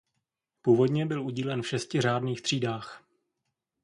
[0.61, 3.03] Původně byl udílen v šesti řádných třídách.